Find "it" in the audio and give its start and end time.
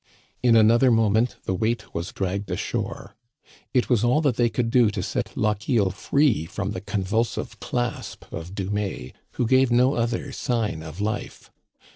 3.71-3.87